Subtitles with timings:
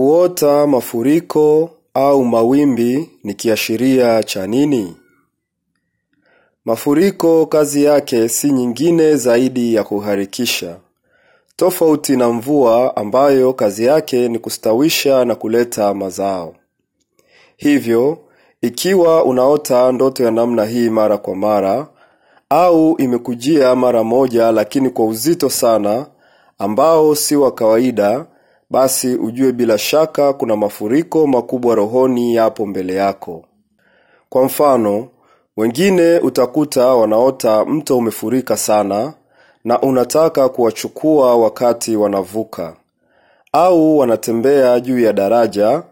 [0.00, 4.96] Kuota mafuriko au mawimbi ni kiashiria cha nini?
[6.64, 10.76] Mafuriko kazi yake si nyingine zaidi ya kuharikisha,
[11.56, 16.54] tofauti na mvua ambayo kazi yake ni kustawisha na kuleta mazao.
[17.56, 18.18] Hivyo,
[18.60, 21.86] ikiwa unaota ndoto ya namna hii mara kwa mara
[22.48, 26.06] au imekujia mara moja lakini kwa uzito sana
[26.58, 28.26] ambao si wa kawaida,
[28.70, 33.44] basi ujue bila shaka kuna mafuriko makubwa rohoni yapo mbele yako.
[34.28, 35.08] Kwa mfano,
[35.56, 39.14] wengine utakuta wanaota mto umefurika sana
[39.64, 42.76] na unataka kuwachukua wakati wanavuka,
[43.52, 45.82] au wanatembea juu ya daraja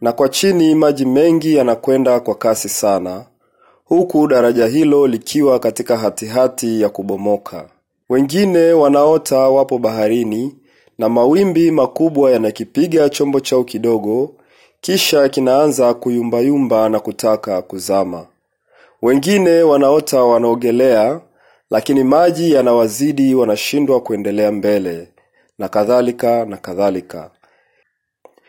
[0.00, 3.24] na kwa chini maji mengi yanakwenda kwa kasi sana,
[3.84, 7.68] huku daraja hilo likiwa katika hatihati ya kubomoka.
[8.08, 10.56] Wengine wanaota wapo baharini
[10.98, 14.34] na mawimbi makubwa yanakipiga chombo chao kidogo,
[14.80, 18.26] kisha kinaanza kuyumbayumba na kutaka kuzama.
[19.02, 21.20] Wengine wanaota wanaogelea,
[21.70, 25.08] lakini maji yanawazidi, wanashindwa kuendelea mbele,
[25.58, 27.30] na kadhalika na kadhalika.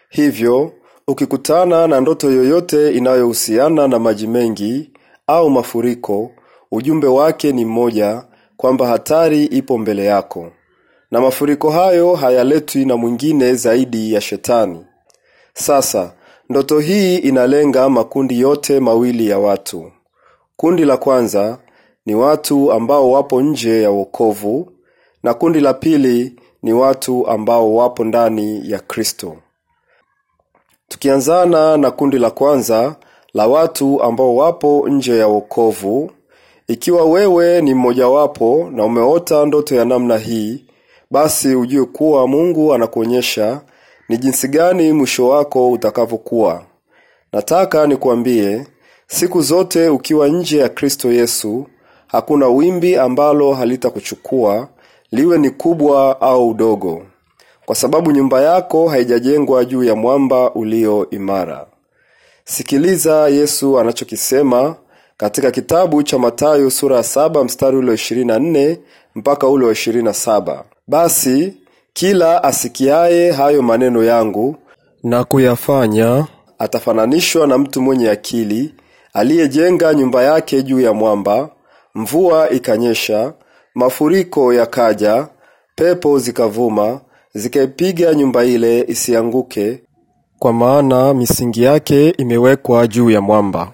[0.09, 0.71] Hivyo,
[1.07, 4.89] ukikutana na ndoto yoyote inayohusiana na maji mengi
[5.27, 6.31] au mafuriko,
[6.71, 8.23] ujumbe wake ni mmoja,
[8.57, 10.51] kwamba hatari ipo mbele yako,
[11.11, 14.85] na mafuriko hayo hayaletwi na mwingine zaidi ya Shetani.
[15.53, 16.13] Sasa,
[16.49, 19.91] ndoto hii inalenga makundi yote mawili ya watu.
[20.55, 21.57] Kundi la kwanza
[22.05, 24.71] ni watu ambao wapo nje ya wokovu,
[25.23, 29.37] na kundi la pili ni watu ambao wapo ndani ya Kristo.
[30.87, 32.95] Tukianzana na kundi la kwanza
[33.33, 36.11] la watu ambao wapo nje ya wokovu,
[36.67, 40.65] ikiwa wewe ni mmojawapo na umeota ndoto ya namna hii,
[41.11, 43.61] basi ujue kuwa Mungu anakuonyesha
[44.09, 46.63] ni jinsi gani mwisho wako utakavyokuwa.
[47.33, 48.67] Nataka nikuambie,
[49.07, 51.67] siku zote ukiwa nje ya Kristo Yesu,
[52.07, 54.67] hakuna wimbi ambalo halitakuchukua,
[55.11, 57.01] liwe ni kubwa au dogo,
[57.65, 61.65] kwa sababu nyumba yako haijajengwa juu ya mwamba ulio imara.
[62.45, 64.75] Sikiliza Yesu anachokisema
[65.17, 68.79] katika kitabu cha Mathayo sura ya saba mstari ule wa ishirini na nne
[69.15, 71.53] mpaka ule wa ishirini na saba basi
[71.93, 74.55] kila asikiaye hayo maneno yangu
[75.03, 76.27] na kuyafanya
[76.59, 78.75] atafananishwa na mtu mwenye akili
[79.13, 81.49] aliyejenga nyumba yake juu ya mwamba.
[81.95, 83.33] Mvua ikanyesha,
[83.75, 85.27] mafuriko yakaja,
[85.75, 87.01] pepo zikavuma,
[87.33, 89.83] zikaipiga nyumba ile isianguke,
[90.39, 93.71] kwa maana misingi yake imewekwa juu ya mwamba.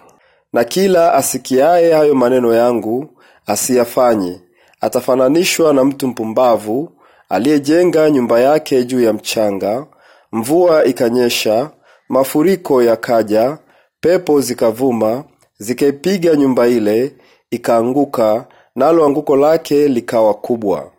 [0.53, 3.09] Na kila asikiaye hayo maneno yangu
[3.47, 4.41] asiyafanye
[4.81, 6.91] atafananishwa na mtu mpumbavu
[7.29, 9.85] aliyejenga nyumba yake juu ya mchanga.
[10.31, 11.71] Mvua ikanyesha,
[12.09, 13.57] mafuriko yakaja,
[13.99, 15.23] pepo zikavuma,
[15.57, 17.15] zikaipiga nyumba ile,
[17.51, 20.91] ikaanguka, nalo anguko lake likawa kubwa.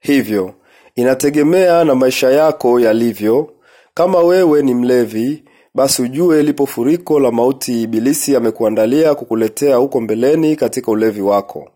[0.00, 0.54] Hivyo
[0.94, 3.52] inategemea na maisha yako yalivyo.
[3.94, 5.44] Kama wewe ni mlevi,
[5.74, 11.70] basi ujue lipo furiko la mauti Ibilisi amekuandalia kukuletea huko mbeleni katika ulevi wako.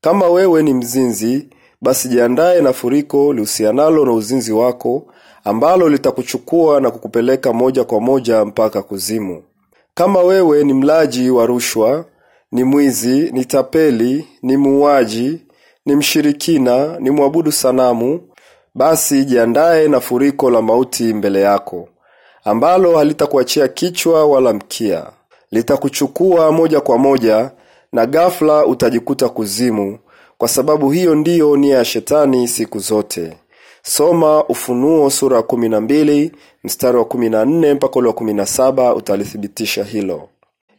[0.00, 1.48] Kama wewe ni mzinzi,
[1.80, 5.06] basi jiandaye na furiko lihusianalo na uzinzi wako,
[5.44, 9.42] ambalo litakuchukua na kukupeleka moja kwa moja mpaka kuzimu.
[9.94, 12.04] Kama wewe ni mlaji wa rushwa,
[12.52, 15.40] ni mwizi, ni tapeli, ni muuaji,
[15.86, 18.20] ni mshirikina, ni mwabudu sanamu,
[18.74, 21.88] basi jiandaye na furiko la mauti mbele yako,
[22.44, 25.06] ambalo halitakuachia kichwa wala mkia,
[25.50, 27.50] litakuchukua moja kwa moja,
[27.92, 29.98] na ghafla utajikuta kuzimu,
[30.44, 33.36] kwa sababu hiyo ndiyo nia ya Shetani siku zote.
[33.82, 36.32] Soma Ufunuo sura ya kumi na mbili
[36.64, 40.28] mstari wa kumi na nne mpaka ule wa kumi na saba utalithibitisha hilo.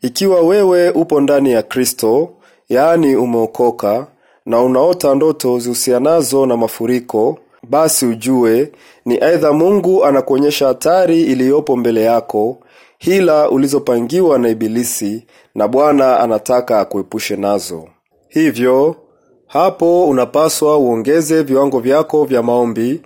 [0.02, 2.30] Ikiwa wewe upo ndani ya Kristo,
[2.70, 4.08] yaani umeokoka
[4.46, 7.38] na unaota ndoto zihusianazo na mafuriko,
[7.70, 8.72] basi ujue
[9.06, 12.58] ni aidha Mungu anakuonyesha hatari iliyopo mbele yako,
[12.98, 15.26] hila ulizopangiwa na Ibilisi,
[15.56, 17.88] na Bwana anataka akuepushe nazo.
[18.30, 18.96] Hivyo
[19.48, 23.02] hapo unapaswa uongeze viwango vyako vya maombi,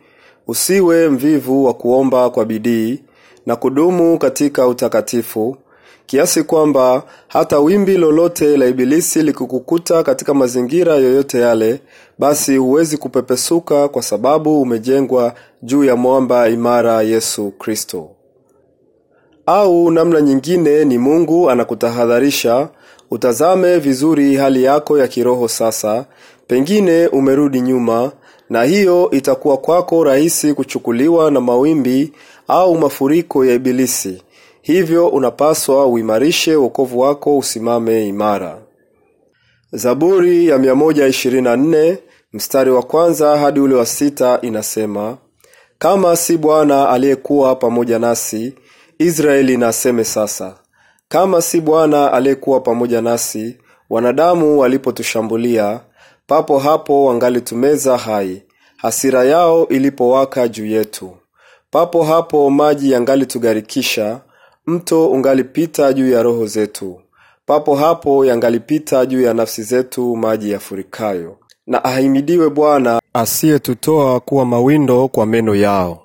[0.47, 2.99] usiwe mvivu wa kuomba kwa bidii
[3.45, 5.57] na kudumu katika utakatifu,
[6.05, 11.81] kiasi kwamba hata wimbi lolote la Ibilisi likikukuta katika mazingira yoyote yale,
[12.19, 15.33] basi huwezi kupepesuka, kwa sababu umejengwa
[15.63, 18.09] juu ya mwamba imara, Yesu Kristo.
[19.45, 22.69] Au namna nyingine ni Mungu anakutahadharisha
[23.11, 26.05] utazame vizuri hali yako ya kiroho sasa,
[26.47, 28.11] pengine umerudi nyuma,
[28.49, 32.13] na hiyo itakuwa kwako rahisi kuchukuliwa na mawimbi
[32.47, 34.23] au mafuriko ya ibilisi.
[34.61, 38.61] Hivyo unapaswa uimarishe wokovu wako usimame imara.
[39.71, 41.97] Zaburi ya 124
[42.33, 45.17] mstari wa kwanza hadi ule wa sita inasema
[45.79, 48.53] kama si bwana aliyekuwa pamoja nasi
[48.99, 50.58] israeli na sasa
[51.09, 53.57] kama si bwana aliyekuwa pamoja nasi
[53.89, 55.79] wanadamu walipotushambulia
[56.27, 58.43] papo hapo wangalitumeza hai.
[58.77, 61.17] Hasira yao ilipowaka juu yetu.
[61.71, 64.21] Papo hapo maji yangalitugarikisha
[64.67, 67.01] mto ungalipita juu ya roho zetu.
[67.45, 71.37] Papo hapo yangalipita juu ya nafsi zetu maji yafurikayo.
[71.67, 76.01] Na ahimidiwe bwana asiyetutoa kuwa mawindo kwa meno yao.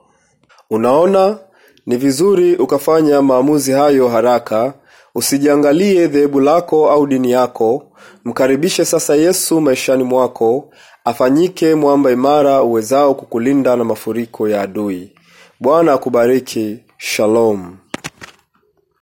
[0.71, 1.39] Unaona
[1.87, 4.75] ni vizuri ukafanya maamuzi hayo haraka
[5.15, 7.87] usijiangalie dhehebu lako au dini yako.
[8.25, 10.71] Mkaribishe sasa yesu maishani mwako.
[11.05, 15.13] Afanyike mwamba imara uwezao kukulinda na mafuriko ya adui.
[15.61, 16.79] Bwana akubariki.
[16.99, 17.77] Shalom